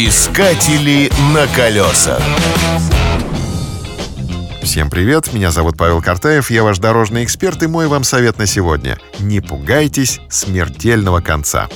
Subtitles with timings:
[0.00, 2.22] Искатели на колесах.
[4.62, 8.46] Всем привет, меня зовут Павел Картаев, я ваш дорожный эксперт и мой вам совет на
[8.46, 9.00] сегодня.
[9.18, 11.68] Не пугайтесь смертельного конца.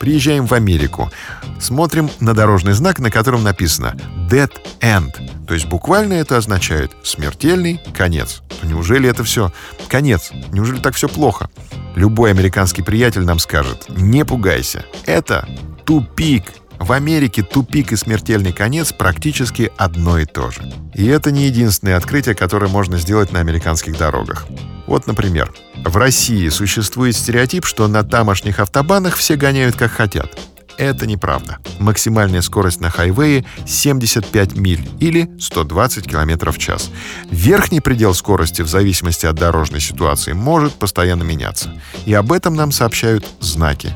[0.00, 1.12] Приезжаем в Америку,
[1.60, 3.96] смотрим на дорожный знак, на котором написано
[4.28, 4.50] «Dead
[4.80, 5.12] End»,
[5.46, 8.42] то есть буквально это означает «смертельный конец».
[8.64, 9.52] Неужели это все
[9.86, 10.32] конец?
[10.50, 11.48] Неужели так все плохо?
[11.94, 15.48] Любой американский приятель нам скажет «Не пугайся, это
[15.84, 16.42] тупик,
[16.78, 20.62] в Америке тупик и смертельный конец практически одно и то же.
[20.94, 24.46] И это не единственное открытие, которое можно сделать на американских дорогах.
[24.86, 25.52] Вот, например,
[25.84, 30.38] в России существует стереотип, что на тамошних автобанах все гоняют как хотят.
[30.78, 31.58] Это неправда.
[31.80, 36.90] Максимальная скорость на хайвее 75 миль или 120 км в час.
[37.30, 41.74] Верхний предел скорости в зависимости от дорожной ситуации может постоянно меняться.
[42.06, 43.92] И об этом нам сообщают знаки.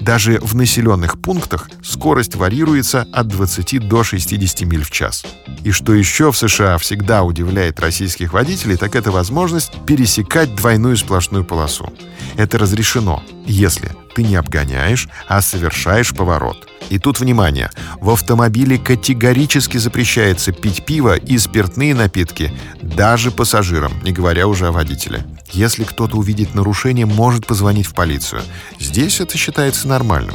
[0.00, 5.24] Даже в населенных пунктах скорость варьируется от 20 до 60 миль в час.
[5.64, 11.44] И что еще в США всегда удивляет российских водителей, так это возможность пересекать двойную сплошную
[11.44, 11.92] полосу.
[12.36, 16.68] Это разрешено, если ты не обгоняешь, а совершаешь поворот.
[16.88, 17.70] И тут внимание,
[18.00, 24.72] в автомобиле категорически запрещается пить пиво и спиртные напитки даже пассажирам, не говоря уже о
[24.72, 25.24] водителе.
[25.52, 28.42] Если кто-то увидит нарушение, может позвонить в полицию.
[28.78, 30.34] Здесь это считается нормальным.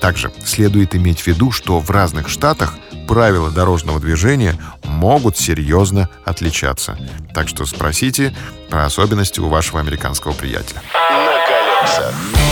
[0.00, 2.74] Также следует иметь в виду, что в разных штатах
[3.06, 6.98] правила дорожного движения могут серьезно отличаться.
[7.34, 8.34] Так что спросите
[8.68, 10.82] про особенности у вашего американского приятеля.
[10.92, 12.51] На колесах.